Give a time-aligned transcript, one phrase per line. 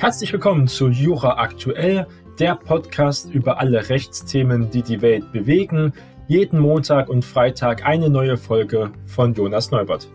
[0.00, 2.06] Herzlich willkommen zu Jura Aktuell,
[2.38, 5.92] der Podcast über alle Rechtsthemen, die die Welt bewegen.
[6.26, 10.08] Jeden Montag und Freitag eine neue Folge von Jonas Neubert.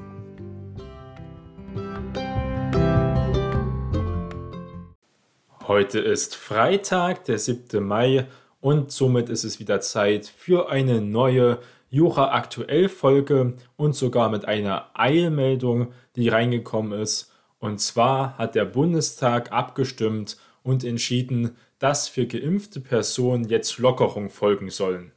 [5.68, 7.86] Heute ist Freitag, der 7.
[7.86, 8.26] Mai
[8.62, 11.60] und somit ist es wieder Zeit für eine neue
[11.92, 17.35] Jura Aktuell Folge und sogar mit einer Eilmeldung, die reingekommen ist.
[17.60, 24.70] Und zwar hat der Bundestag abgestimmt und entschieden, dass für geimpfte Personen jetzt Lockerungen folgen
[24.70, 25.12] sollen.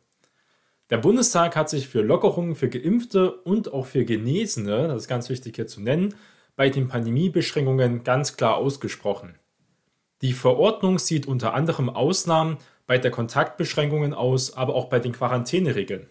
[0.91, 5.29] Der Bundestag hat sich für Lockerungen für Geimpfte und auch für Genesene, das ist ganz
[5.29, 6.15] wichtig hier zu nennen,
[6.57, 9.35] bei den Pandemiebeschränkungen ganz klar ausgesprochen.
[10.23, 16.07] Die Verordnung sieht unter anderem Ausnahmen bei der Kontaktbeschränkungen aus, aber auch bei den Quarantäneregeln.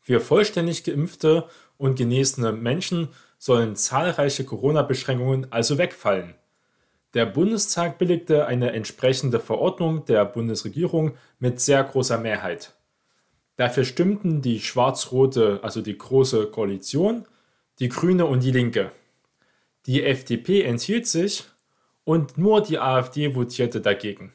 [0.00, 3.08] Für vollständig geimpfte und genesene Menschen
[3.44, 6.34] sollen zahlreiche Corona-Beschränkungen also wegfallen.
[7.12, 12.72] Der Bundestag billigte eine entsprechende Verordnung der Bundesregierung mit sehr großer Mehrheit.
[13.56, 17.26] Dafür stimmten die schwarz-rote, also die Große Koalition,
[17.80, 18.92] die Grüne und die Linke.
[19.84, 21.44] Die FDP enthielt sich
[22.04, 24.32] und nur die AfD votierte dagegen.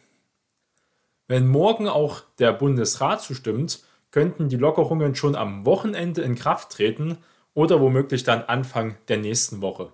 [1.28, 7.18] Wenn morgen auch der Bundesrat zustimmt, könnten die Lockerungen schon am Wochenende in Kraft treten
[7.54, 9.92] oder womöglich dann Anfang der nächsten Woche.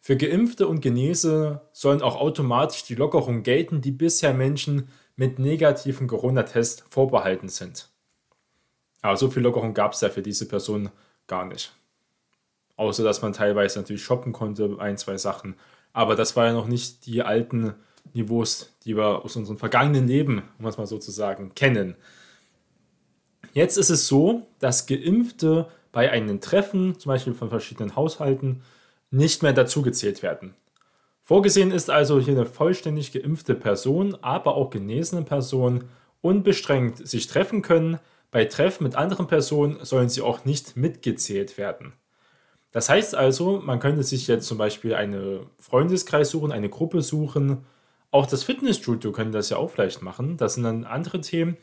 [0.00, 6.08] Für Geimpfte und Genese sollen auch automatisch die Lockerungen gelten, die bisher Menschen mit negativen
[6.08, 7.88] Corona-Test vorbehalten sind.
[9.00, 10.90] Aber so viel Lockerung gab es ja für diese Person
[11.26, 11.72] gar nicht.
[12.76, 15.54] Außer dass man teilweise natürlich shoppen konnte, ein, zwei Sachen.
[15.92, 17.74] Aber das war ja noch nicht die alten
[18.14, 21.96] Niveaus, die wir aus unserem vergangenen Leben, um es mal so zu sagen, kennen.
[23.52, 28.62] Jetzt ist es so, dass Geimpfte bei einem Treffen, zum Beispiel von verschiedenen Haushalten,
[29.10, 30.54] nicht mehr dazugezählt werden.
[31.22, 35.84] Vorgesehen ist also hier eine vollständig geimpfte Person, aber auch genesene Person
[36.20, 37.98] unbestrengt sich treffen können.
[38.30, 41.92] Bei Treffen mit anderen Personen sollen sie auch nicht mitgezählt werden.
[42.72, 47.66] Das heißt also, man könnte sich jetzt zum Beispiel einen Freundeskreis suchen, eine Gruppe suchen.
[48.10, 50.38] Auch das Fitnessstudio könnte das ja auch vielleicht machen.
[50.38, 51.58] Das sind dann andere Themen.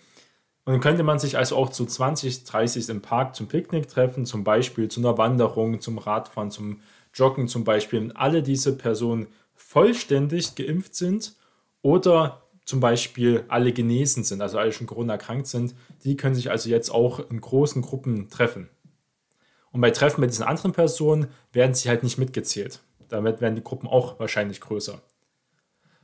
[0.70, 4.28] Und dann könnte man sich also auch zu 20, 30 im Park zum Picknick treffen,
[4.28, 6.82] zum Beispiel zu einer Wanderung, zum Radfahren, zum
[7.12, 8.00] Joggen zum Beispiel.
[8.00, 9.26] Und alle diese Personen
[9.56, 11.34] vollständig geimpft sind
[11.82, 16.52] oder zum Beispiel alle genesen sind, also alle schon Corona erkrankt sind, die können sich
[16.52, 18.70] also jetzt auch in großen Gruppen treffen.
[19.72, 22.80] Und bei Treffen mit diesen anderen Personen werden sie halt nicht mitgezählt.
[23.08, 25.02] Damit werden die Gruppen auch wahrscheinlich größer.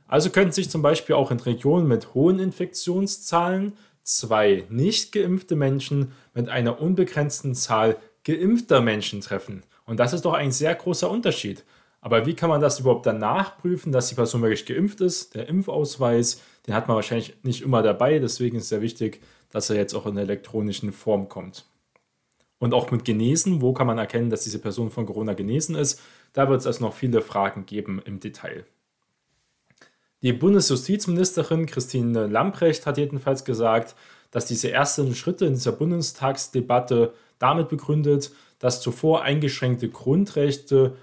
[0.08, 3.74] Also könnten sich zum Beispiel auch in Regionen mit hohen Infektionszahlen
[4.06, 9.64] zwei nicht geimpfte Menschen mit einer unbegrenzten Zahl geimpfter Menschen treffen.
[9.84, 11.64] Und das ist doch ein sehr großer Unterschied.
[12.00, 15.34] Aber wie kann man das überhaupt dann nachprüfen, dass die Person wirklich geimpft ist?
[15.34, 18.18] Der Impfausweis, den hat man wahrscheinlich nicht immer dabei.
[18.20, 21.66] Deswegen ist es sehr wichtig, dass er jetzt auch in der elektronischen Form kommt.
[22.58, 26.00] Und auch mit Genesen, wo kann man erkennen, dass diese Person von Corona genesen ist?
[26.32, 28.64] Da wird es also noch viele Fragen geben im Detail.
[30.26, 33.94] Die Bundesjustizministerin Christine Lamprecht hat jedenfalls gesagt,
[34.32, 40.96] dass diese ersten Schritte in dieser Bundestagsdebatte damit begründet, dass zuvor eingeschränkte Grundrechte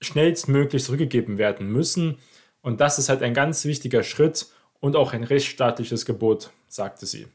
[0.00, 2.16] schnellstmöglich zurückgegeben werden müssen.
[2.62, 4.46] Und das ist halt ein ganz wichtiger Schritt
[4.80, 7.26] und auch ein rechtsstaatliches Gebot, sagte sie.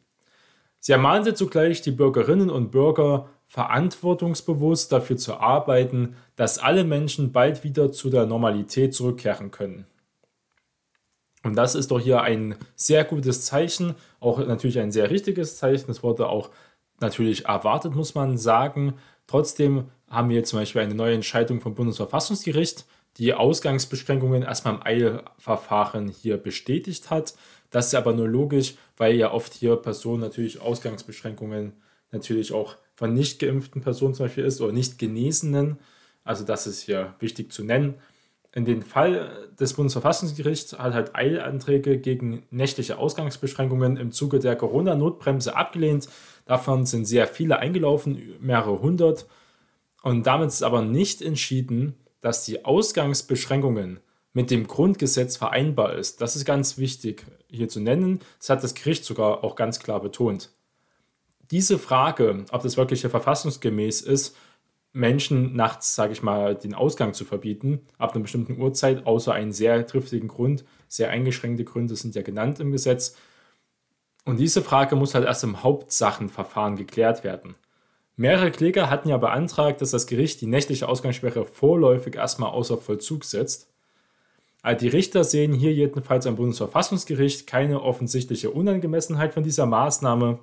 [0.80, 7.64] Sie ermahnte zugleich die Bürgerinnen und Bürger, verantwortungsbewusst dafür zu arbeiten, dass alle Menschen bald
[7.64, 9.86] wieder zu der Normalität zurückkehren können.
[11.44, 15.88] Und das ist doch hier ein sehr gutes Zeichen, auch natürlich ein sehr richtiges Zeichen.
[15.88, 16.50] Das wurde auch
[17.00, 18.96] natürlich erwartet, muss man sagen.
[19.28, 22.86] Trotzdem haben wir zum Beispiel eine neue Entscheidung vom Bundesverfassungsgericht,
[23.18, 27.36] die Ausgangsbeschränkungen erstmal im Eilverfahren hier bestätigt hat.
[27.70, 31.74] Das ist aber nur logisch, weil ja oft hier Personen natürlich Ausgangsbeschränkungen
[32.12, 35.80] natürlich auch von nicht geimpften Personen zum Beispiel ist oder nicht Genesenen.
[36.24, 37.96] Also das ist hier wichtig zu nennen
[38.56, 45.56] in dem Fall des Bundesverfassungsgerichts hat halt Eilanträge gegen nächtliche Ausgangsbeschränkungen im Zuge der Corona-Notbremse
[45.56, 46.08] abgelehnt.
[46.46, 49.26] Davon sind sehr viele eingelaufen, mehrere hundert.
[50.04, 54.00] Und damit ist aber nicht entschieden, dass die Ausgangsbeschränkungen
[54.34, 56.22] mit dem Grundgesetz vereinbar ist.
[56.22, 58.20] Das ist ganz wichtig hier zu nennen.
[58.40, 60.52] Das hat das Gericht sogar auch ganz klar betont.
[61.50, 64.36] Diese Frage, ob das wirklich verfassungsgemäß ist,
[64.94, 69.52] Menschen nachts, sage ich mal, den Ausgang zu verbieten, ab einer bestimmten Uhrzeit, außer einen
[69.52, 70.64] sehr triftigen Grund.
[70.88, 73.16] Sehr eingeschränkte Gründe sind ja genannt im Gesetz.
[74.24, 77.56] Und diese Frage muss halt erst im Hauptsachenverfahren geklärt werden.
[78.16, 83.24] Mehrere Kläger hatten ja beantragt, dass das Gericht die nächtliche Ausgangssperre vorläufig erstmal außer Vollzug
[83.24, 83.74] setzt.
[84.64, 90.40] Äh, die Richter sehen hier jedenfalls am Bundesverfassungsgericht keine offensichtliche Unangemessenheit von dieser Maßnahme.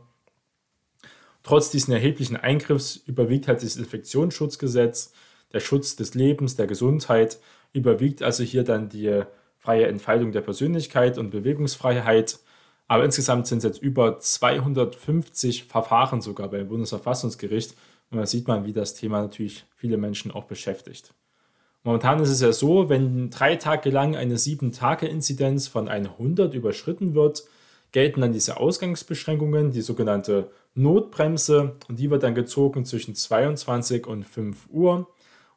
[1.43, 5.13] Trotz diesen erheblichen Eingriffs überwiegt halt das Infektionsschutzgesetz,
[5.53, 7.39] der Schutz des Lebens, der Gesundheit,
[7.73, 9.23] überwiegt also hier dann die
[9.59, 12.39] freie Entfaltung der Persönlichkeit und Bewegungsfreiheit.
[12.89, 17.75] Aber insgesamt sind es jetzt über 250 Verfahren sogar beim Bundesverfassungsgericht.
[18.11, 21.15] Und da sieht man, wie das Thema natürlich viele Menschen auch beschäftigt.
[21.85, 27.45] Momentan ist es ja so, wenn drei Tage lang eine 7-Tage-Inzidenz von 100 überschritten wird,
[27.93, 34.25] gelten dann diese Ausgangsbeschränkungen, die sogenannte Notbremse, und die wird dann gezogen zwischen 22 und
[34.25, 35.09] 5 Uhr.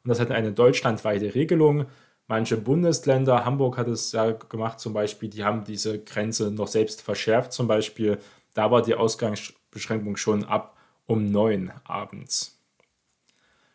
[0.02, 1.86] Und das hat eine deutschlandweite Regelung.
[2.26, 7.02] Manche Bundesländer, Hamburg hat es ja gemacht zum Beispiel, die haben diese Grenze noch selbst
[7.02, 8.18] verschärft zum Beispiel.
[8.54, 10.76] Da war die Ausgangsbeschränkung schon ab
[11.06, 12.58] um 9 abends.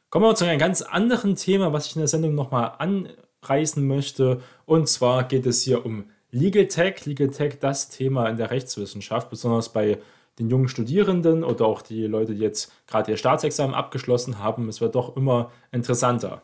[0.09, 4.41] Kommen wir zu einem ganz anderen Thema, was ich in der Sendung nochmal anreißen möchte.
[4.65, 7.05] Und zwar geht es hier um Legal Tech.
[7.05, 9.99] Legal Tech, das Thema in der Rechtswissenschaft, besonders bei
[10.37, 14.69] den jungen Studierenden oder auch die Leute, die jetzt gerade ihr Staatsexamen abgeschlossen haben.
[14.69, 16.43] Es wird doch immer interessanter.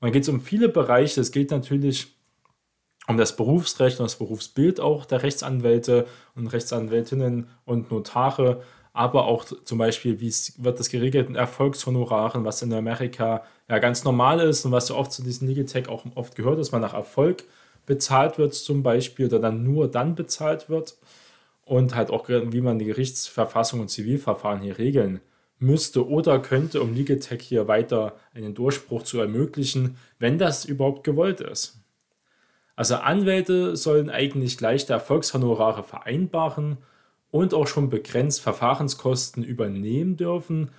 [0.00, 1.20] Und dann geht es um viele Bereiche.
[1.20, 2.14] Es geht natürlich
[3.06, 8.62] um das Berufsrecht und das Berufsbild auch der Rechtsanwälte und Rechtsanwältinnen und Notare
[8.92, 14.04] aber auch zum Beispiel, wie wird das geregelt mit Erfolgshonoraren, was in Amerika ja ganz
[14.04, 16.82] normal ist und was so oft zu diesem Legal Tech auch oft gehört, dass man
[16.82, 17.44] nach Erfolg
[17.86, 20.96] bezahlt wird zum Beispiel oder dann nur dann bezahlt wird
[21.64, 25.20] und halt auch, wie man die Gerichtsverfassung und Zivilverfahren hier regeln
[25.58, 31.04] müsste oder könnte, um Legal Tech hier weiter einen Durchbruch zu ermöglichen, wenn das überhaupt
[31.04, 31.78] gewollt ist.
[32.74, 36.78] Also Anwälte sollen eigentlich leichte Erfolgshonorare vereinbaren
[37.30, 40.70] und auch schon begrenzt Verfahrenskosten übernehmen dürfen.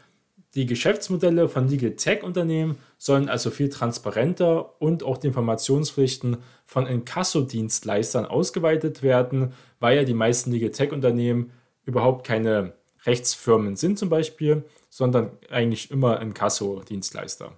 [0.55, 8.25] Die Geschäftsmodelle von Legal Tech-Unternehmen sollen also viel transparenter und auch die Informationspflichten von Inkasso-Dienstleistern
[8.25, 11.51] ausgeweitet werden, weil ja die meisten Legal Tech-Unternehmen
[11.85, 12.73] überhaupt keine
[13.05, 17.53] Rechtsfirmen sind zum Beispiel, sondern eigentlich immer Inkasso-Dienstleister.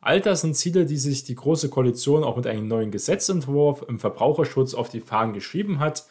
[0.00, 3.98] All das sind Ziele, die sich die Große Koalition auch mit einem neuen Gesetzentwurf im
[3.98, 6.06] Verbraucherschutz auf die Fahnen geschrieben hat.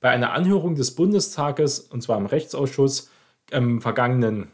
[0.00, 3.08] Bei einer Anhörung des Bundestages, und zwar im Rechtsausschuss,
[3.52, 4.48] am vergangenen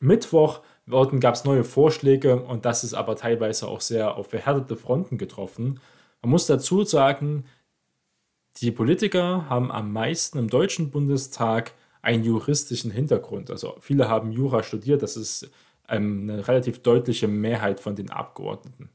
[0.00, 5.18] Mittwoch, gab es neue Vorschläge und das ist aber teilweise auch sehr auf verhärtete Fronten
[5.18, 5.80] getroffen.
[6.22, 7.44] Man muss dazu sagen,
[8.58, 11.72] die Politiker haben am meisten im Deutschen Bundestag
[12.02, 13.50] einen juristischen Hintergrund.
[13.50, 15.50] Also viele haben Jura studiert, das ist
[15.88, 18.90] ähm, eine relativ deutliche Mehrheit von den Abgeordneten.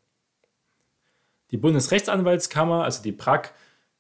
[1.52, 3.52] Die Bundesrechtsanwaltskammer, also die BRAG,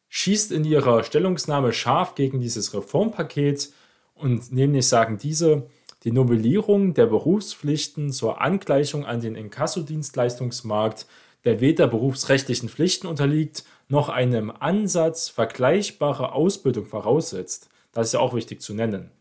[0.07, 3.71] schießt in ihrer Stellungnahme scharf gegen dieses Reformpaket
[4.13, 5.69] und nämlich sagen diese,
[6.03, 11.05] die Novellierung der Berufspflichten zur Angleichung an den Inkassodienstleistungsmarkt,
[11.45, 17.69] der weder berufsrechtlichen Pflichten unterliegt, noch einem Ansatz vergleichbare Ausbildung voraussetzt.
[17.91, 19.11] Das ist ja auch wichtig zu nennen.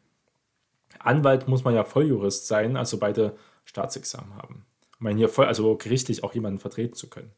[0.99, 4.65] Anwalt muss man ja Volljurist sein, also beide Staatsexamen haben,
[5.00, 7.33] um hier voll, also gerichtlich auch jemanden vertreten zu können.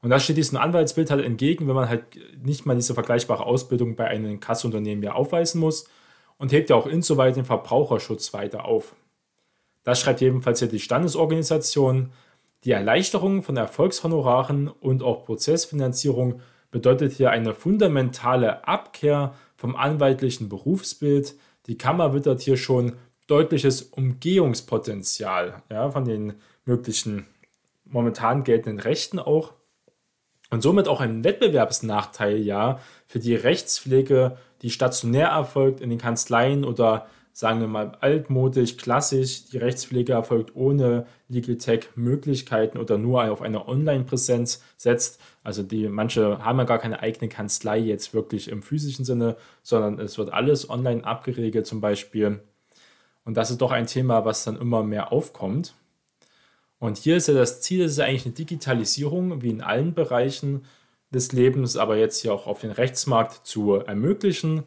[0.00, 2.04] Und da steht diesem Anwaltsbild halt entgegen, wenn man halt
[2.40, 5.88] nicht mal diese vergleichbare Ausbildung bei einem Kassunternehmen ja aufweisen muss
[6.38, 8.94] und hebt ja auch insoweit den Verbraucherschutz weiter auf.
[9.82, 12.12] Das schreibt jedenfalls hier die Standesorganisation.
[12.64, 16.40] Die Erleichterung von Erfolgshonoraren und auch Prozessfinanzierung
[16.70, 21.34] bedeutet hier eine fundamentale Abkehr vom anwaltlichen Berufsbild.
[21.66, 22.94] Die Kammer wittert hier schon
[23.26, 27.26] deutliches Umgehungspotenzial ja, von den möglichen
[27.84, 29.52] momentan geltenden Rechten auch
[30.50, 36.64] und somit auch ein Wettbewerbsnachteil ja für die Rechtspflege, die stationär erfolgt in den Kanzleien
[36.64, 37.06] oder
[37.38, 43.42] sagen wir mal altmodisch, klassisch, die Rechtspflege erfolgt ohne Legal Tech Möglichkeiten oder nur auf
[43.42, 45.20] eine Online-Präsenz setzt.
[45.44, 50.00] Also die manche haben ja gar keine eigene Kanzlei jetzt wirklich im physischen Sinne, sondern
[50.00, 52.40] es wird alles online abgeregelt zum Beispiel.
[53.24, 55.74] Und das ist doch ein Thema, was dann immer mehr aufkommt.
[56.80, 59.94] Und hier ist ja das Ziel, das ist ja eigentlich eine Digitalisierung, wie in allen
[59.94, 60.64] Bereichen
[61.10, 64.64] des Lebens, aber jetzt hier auch auf den Rechtsmarkt zu ermöglichen.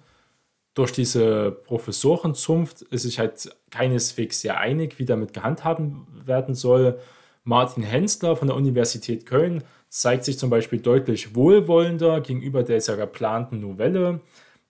[0.74, 5.82] Durch diese Professorenzunft ist sich halt keineswegs sehr einig, wie damit gehandhabt
[6.26, 7.00] werden soll.
[7.44, 13.60] Martin Hensler von der Universität Köln zeigt sich zum Beispiel deutlich wohlwollender gegenüber dieser geplanten
[13.60, 14.22] Novelle.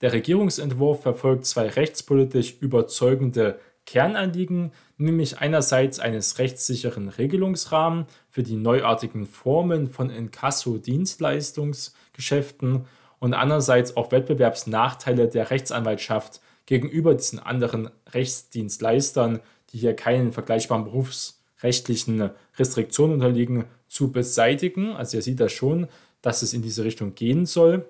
[0.01, 9.25] Der Regierungsentwurf verfolgt zwei rechtspolitisch überzeugende Kernanliegen, nämlich einerseits eines rechtssicheren Regelungsrahmens für die neuartigen
[9.25, 12.85] Formen von Inkasso-Dienstleistungsgeschäften
[13.19, 22.31] und andererseits auch Wettbewerbsnachteile der Rechtsanwaltschaft gegenüber diesen anderen Rechtsdienstleistern, die hier keinen vergleichbaren berufsrechtlichen
[22.57, 24.95] Restriktionen unterliegen, zu beseitigen.
[24.95, 25.88] Also ihr seht das schon,
[26.21, 27.85] dass es in diese Richtung gehen soll.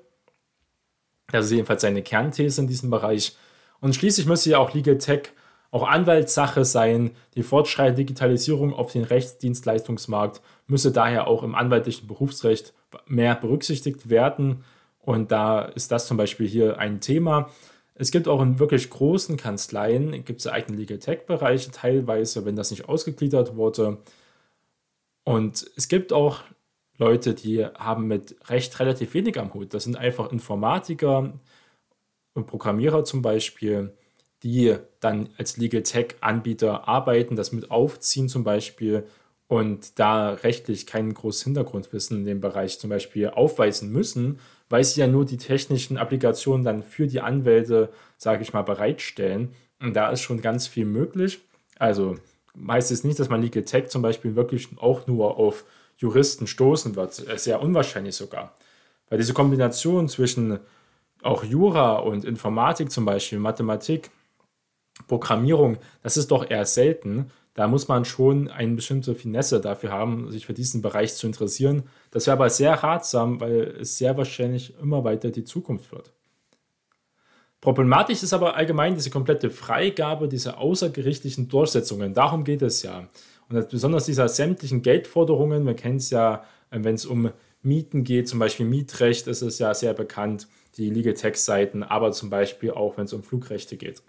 [1.31, 3.35] Das ist jedenfalls seine Kernthese in diesem Bereich.
[3.79, 5.29] Und schließlich müsste ja auch Legal Tech
[5.71, 7.11] auch Anwaltssache sein.
[7.35, 12.73] Die fortschreitende Digitalisierung auf den Rechtsdienstleistungsmarkt müsse daher auch im anwaltlichen Berufsrecht
[13.07, 14.63] mehr berücksichtigt werden.
[14.99, 17.49] Und da ist das zum Beispiel hier ein Thema.
[17.95, 22.71] Es gibt auch in wirklich großen Kanzleien, gibt es eigene Legal Tech-Bereiche teilweise, wenn das
[22.71, 23.99] nicht ausgegliedert wurde.
[25.23, 26.41] Und es gibt auch
[26.97, 29.73] Leute, die haben mit Recht relativ wenig am Hut.
[29.73, 31.33] Das sind einfach Informatiker
[32.33, 33.93] und Programmierer zum Beispiel,
[34.43, 39.05] die dann als Legal Tech-Anbieter arbeiten, das mit aufziehen zum Beispiel
[39.47, 45.01] und da rechtlich kein großes Hintergrundwissen in dem Bereich zum Beispiel aufweisen müssen, weil sie
[45.01, 49.53] ja nur die technischen Applikationen dann für die Anwälte, sage ich mal, bereitstellen.
[49.81, 51.41] Und da ist schon ganz viel möglich.
[51.77, 52.15] Also
[52.65, 55.65] heißt es nicht, dass man Legal Tech zum Beispiel wirklich auch nur auf
[55.97, 57.13] Juristen stoßen wird.
[57.13, 58.55] Sehr unwahrscheinlich sogar.
[59.09, 60.59] Weil diese Kombination zwischen
[61.23, 64.09] auch Jura und Informatik zum Beispiel, Mathematik,
[65.07, 67.31] Programmierung, das ist doch eher selten.
[67.53, 71.83] Da muss man schon eine bestimmte Finesse dafür haben, sich für diesen Bereich zu interessieren.
[72.11, 76.13] Das wäre aber sehr ratsam, weil es sehr wahrscheinlich immer weiter die Zukunft wird.
[77.59, 82.13] Problematisch ist aber allgemein diese komplette Freigabe dieser außergerichtlichen Durchsetzungen.
[82.13, 83.07] Darum geht es ja.
[83.49, 87.31] Und besonders dieser sämtlichen Geldforderungen, wir kennen es ja, äh, wenn es um
[87.61, 92.29] Mieten geht, zum Beispiel Mietrecht, ist es ja sehr bekannt, die Legal Text-Seiten, aber zum
[92.29, 94.01] Beispiel auch, wenn es um Flugrechte geht.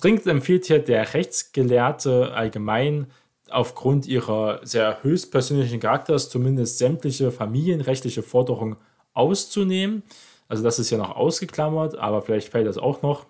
[0.00, 3.08] Dringend empfiehlt hier der Rechtsgelehrte allgemein
[3.50, 8.76] aufgrund ihrer sehr höchstpersönlichen Charakters zumindest sämtliche familienrechtliche Forderungen
[9.12, 10.02] auszunehmen.
[10.46, 13.26] Also das ist ja noch ausgeklammert, aber vielleicht fällt das auch noch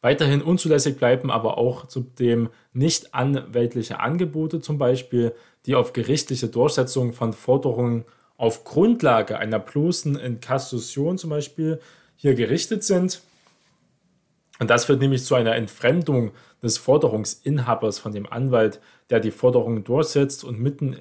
[0.00, 5.34] weiterhin unzulässig bleiben, aber auch zudem nicht anwältliche Angebote zum Beispiel,
[5.66, 8.04] die auf gerichtliche Durchsetzung von Forderungen
[8.36, 11.80] auf Grundlage einer bloßen Inkassution zum Beispiel
[12.14, 13.22] hier gerichtet sind.
[14.58, 16.32] Und das führt nämlich zu einer Entfremdung
[16.62, 20.96] des Forderungsinhabers von dem Anwalt, der die Forderungen durchsetzt und mitten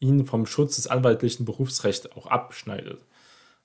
[0.00, 3.04] ihn vom Schutz des anwaltlichen Berufsrechts auch abschneidet.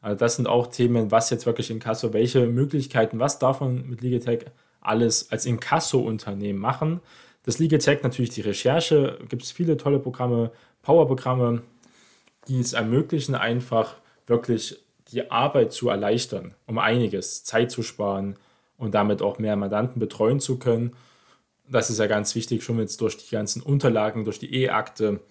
[0.01, 3.87] Also das sind auch Themen, was jetzt wirklich in Kasso, welche Möglichkeiten, was darf man
[3.87, 4.45] mit Legatech
[4.81, 6.99] alles als Inkasso-Unternehmen machen.
[7.43, 11.61] Das Legatech natürlich die Recherche, gibt es viele tolle Programme, Power-Programme,
[12.47, 13.95] die es ermöglichen, einfach
[14.27, 14.77] wirklich
[15.11, 18.35] die Arbeit zu erleichtern, um einiges Zeit zu sparen
[18.83, 20.95] und damit auch mehr Mandanten betreuen zu können.
[21.69, 25.21] Das ist ja ganz wichtig, schon jetzt durch die ganzen Unterlagen, durch die E-Akte,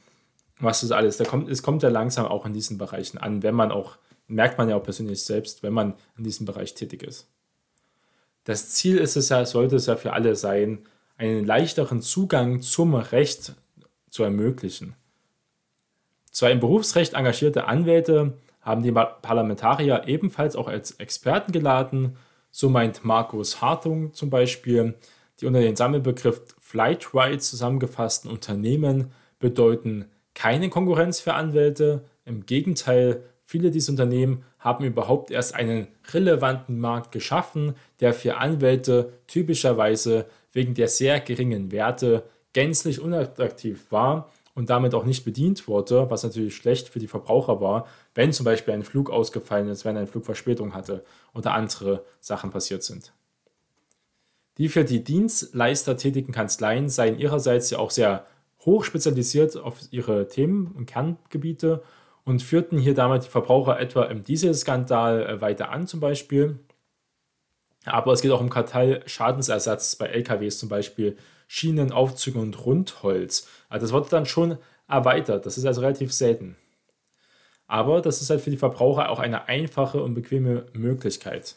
[0.58, 3.54] was das alles, da kommt, es kommt ja langsam auch in diesen Bereichen an, wenn
[3.54, 7.28] man auch merkt man ja auch persönlich selbst, wenn man in diesem Bereich tätig ist.
[8.44, 12.94] Das Ziel ist es ja, sollte es ja für alle sein, einen leichteren Zugang zum
[12.94, 13.54] Recht
[14.10, 14.94] zu ermöglichen.
[16.30, 22.16] Zwei im Berufsrecht engagierte Anwälte haben die Parlamentarier ebenfalls auch als Experten geladen.
[22.52, 24.94] So meint Markus Hartung zum Beispiel,
[25.40, 30.04] die unter den Sammelbegriff Flight Rights zusammengefassten Unternehmen bedeuten
[30.34, 32.04] keine Konkurrenz für Anwälte.
[32.24, 39.12] Im Gegenteil, Viele dieser Unternehmen haben überhaupt erst einen relevanten Markt geschaffen, der für Anwälte
[39.26, 46.10] typischerweise wegen der sehr geringen Werte gänzlich unattraktiv war und damit auch nicht bedient wurde,
[46.10, 49.96] was natürlich schlecht für die Verbraucher war, wenn zum Beispiel ein Flug ausgefallen ist, wenn
[49.96, 53.12] ein Flug Verspätung hatte oder andere Sachen passiert sind.
[54.58, 58.26] Die für die Dienstleister tätigen Kanzleien seien ihrerseits ja auch sehr
[58.60, 61.82] hoch spezialisiert auf ihre Themen und Kerngebiete
[62.24, 66.60] und führten hier damals die Verbraucher etwa im Dieselskandal äh, weiter an zum Beispiel.
[67.84, 71.16] Aber es geht auch um Kartellschadensersatz bei LKWs zum Beispiel,
[71.54, 73.46] Schienenaufzüge und Rundholz.
[73.68, 74.56] Also das wurde dann schon
[74.88, 75.44] erweitert.
[75.44, 76.56] Das ist also relativ selten.
[77.66, 81.56] Aber das ist halt für die Verbraucher auch eine einfache und bequeme Möglichkeit.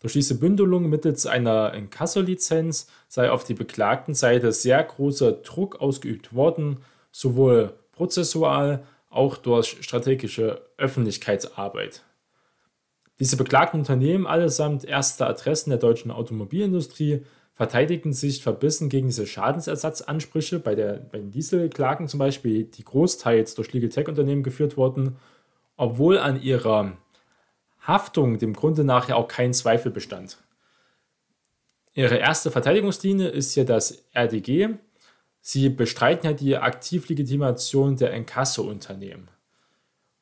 [0.00, 6.34] Durch diese Bündelung mittels einer Inkasso-Lizenz sei auf die beklagten Seite sehr großer Druck ausgeübt
[6.34, 6.78] worden,
[7.12, 12.02] sowohl prozessual auch durch strategische Öffentlichkeitsarbeit.
[13.20, 17.24] Diese beklagten Unternehmen, allesamt erste Adressen der deutschen Automobilindustrie,
[17.60, 23.54] verteidigten sich verbissen gegen diese Schadensersatzansprüche bei, der, bei den Dieselklagen zum Beispiel, die großteils
[23.54, 25.18] durch Legal Tech-Unternehmen geführt wurden,
[25.76, 26.96] obwohl an ihrer
[27.86, 30.38] Haftung dem Grunde nach ja auch kein Zweifel bestand.
[31.92, 34.70] Ihre erste Verteidigungslinie ist hier das RDG,
[35.42, 39.28] sie bestreiten ja die Aktivlegitimation der Inkasso-Unternehmen.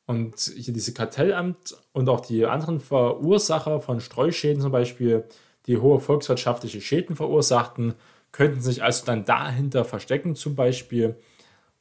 [0.07, 5.29] Und hier diese Kartellamt und auch die anderen Verursacher von Streuschäden zum Beispiel,
[5.67, 7.95] die hohe volkswirtschaftliche Schäden verursachten,
[8.33, 11.17] könnten sich also dann dahinter verstecken zum Beispiel,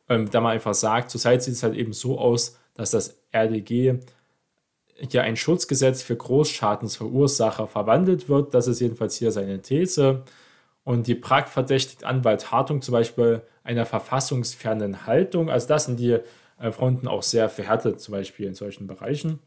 [0.10, 4.00] ähm, da man einfach sagt, zurzeit sieht es halt eben so aus, dass das RDG
[5.12, 8.54] ja ein Schutzgesetz für Großschadensverursacher verwandelt wird.
[8.54, 10.24] Das ist jedenfalls hier seine These.
[10.84, 15.50] Und die Prag verdächtigt Anwalt Hartung zum Beispiel einer verfassungsfernen Haltung.
[15.50, 16.20] Also das sind die
[16.60, 19.40] äh, Fronten auch sehr verhärtet, zum Beispiel in solchen Bereichen.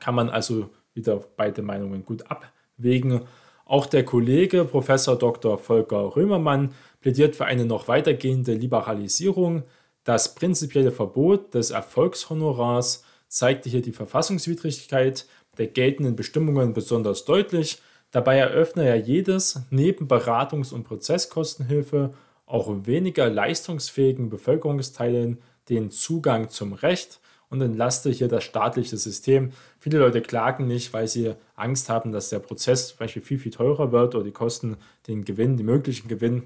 [0.00, 2.30] Kann man also wieder beide Meinungen gut
[2.82, 3.22] abwägen.
[3.64, 5.56] Auch der Kollege Professor Dr.
[5.56, 9.62] Volker Römermann plädiert für eine noch weitergehende Liberalisierung.
[10.04, 17.80] Das prinzipielle Verbot des Erfolgshonorars zeigte hier die Verfassungswidrigkeit der geltenden Bestimmungen besonders deutlich.
[18.10, 22.10] Dabei eröffne er jedes neben Beratungs- und Prozesskostenhilfe
[22.44, 25.38] auch weniger leistungsfähigen Bevölkerungsteilen
[25.70, 27.20] den Zugang zum Recht
[27.52, 29.52] und entlaste hier das staatliche System.
[29.78, 33.52] Viele Leute klagen nicht, weil sie Angst haben, dass der Prozess zum Beispiel viel, viel
[33.52, 36.44] teurer wird oder die Kosten den Gewinn, den möglichen Gewinn,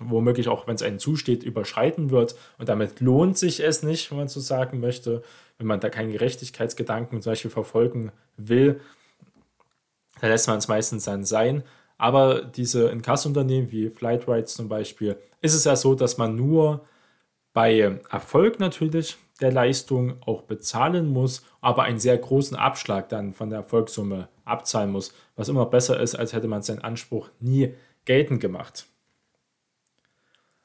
[0.00, 2.34] womöglich auch, wenn es einem zusteht, überschreiten wird.
[2.58, 5.22] Und damit lohnt sich es nicht, wenn man so sagen möchte.
[5.58, 8.80] Wenn man da keinen Gerechtigkeitsgedanken zum Beispiel verfolgen will,
[10.20, 11.62] dann lässt man es meistens dann sein.
[11.98, 16.84] Aber diese Inkassunternehmen wie Flightrights zum Beispiel, ist es ja so, dass man nur
[17.52, 23.50] bei Erfolg natürlich der Leistung auch bezahlen muss, aber einen sehr großen Abschlag dann von
[23.50, 27.74] der Erfolgssumme abzahlen muss, was immer besser ist, als hätte man seinen Anspruch nie
[28.04, 28.86] geltend gemacht.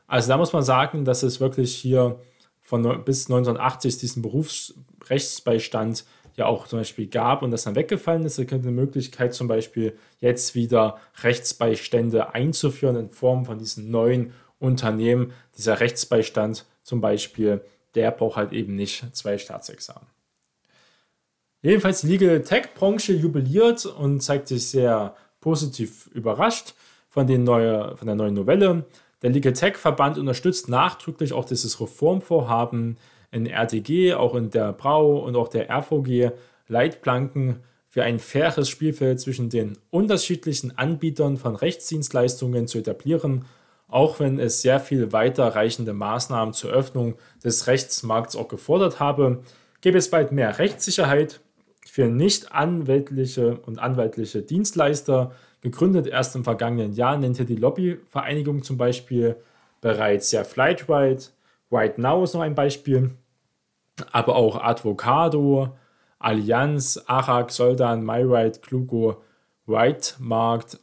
[0.07, 2.19] Also da muss man sagen, dass es wirklich hier
[2.61, 6.05] von bis 1980 diesen Berufsrechtsbeistand
[6.35, 8.37] ja auch zum Beispiel gab und das dann weggefallen ist.
[8.37, 14.33] Da könnte eine Möglichkeit zum Beispiel jetzt wieder Rechtsbeistände einzuführen in Form von diesen neuen
[14.59, 15.33] Unternehmen.
[15.57, 17.61] Dieser Rechtsbeistand zum Beispiel,
[17.97, 20.07] der braucht halt eben nicht zwei Staatsexamen.
[21.63, 26.75] Jedenfalls die Legal Tech-Branche jubiliert und zeigt sich sehr positiv überrascht
[27.09, 28.85] von, den neue, von der neuen Novelle.
[29.23, 32.97] Der Legal Tech-Verband unterstützt nachdrücklich auch dieses Reformvorhaben
[33.31, 36.31] in RTG, auch in der Brau und auch der RVG
[36.67, 43.45] Leitplanken für ein faires Spielfeld zwischen den unterschiedlichen Anbietern von Rechtsdienstleistungen zu etablieren
[43.87, 49.43] auch wenn es sehr viel weiterreichende Maßnahmen zur Öffnung des Rechtsmarkts auch gefordert habe,
[49.81, 51.39] gäbe es bald mehr Rechtssicherheit
[51.85, 55.31] für nicht anwältliche und anwaltliche Dienstleister.
[55.61, 59.37] Gegründet erst im vergangenen Jahr nannte die Lobbyvereinigung zum Beispiel
[59.81, 61.23] bereits ja Flightride,
[61.71, 63.11] Right Now ist noch ein Beispiel,
[64.11, 65.75] aber auch Advocado,
[66.19, 69.21] Allianz, Arak, Soldan, MyRide, Klugo,
[69.67, 70.79] Rightmarkt,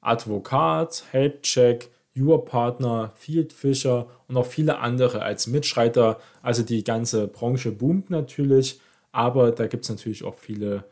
[0.00, 6.20] Advokat, Helpcheck, Your-Partner, Field Fisher und auch viele andere als Mitschreiter.
[6.42, 8.80] Also die ganze Branche boomt natürlich,
[9.12, 10.84] aber da gibt es natürlich auch viele,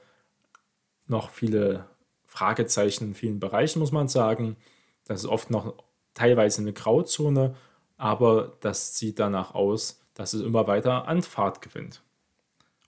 [1.07, 1.87] noch viele
[2.26, 4.57] Fragezeichen in vielen Bereichen, muss man sagen.
[5.04, 5.74] Das ist oft noch
[6.14, 7.57] teilweise eine Grauzone,
[7.96, 12.02] aber das sieht danach aus, dass es immer weiter an Fahrt gewinnt.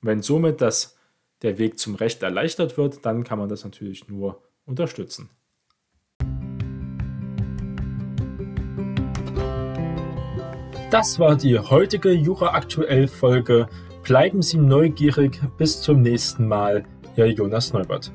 [0.02, 0.96] Wenn somit das,
[1.42, 5.30] der Weg zum Recht erleichtert wird, dann kann man das natürlich nur unterstützen.
[10.90, 13.68] Das war die heutige Jura aktuell Folge.
[14.02, 15.40] Bleiben Sie neugierig.
[15.56, 16.82] Bis zum nächsten Mal.
[17.14, 18.12] Ihr Jonas Neubert.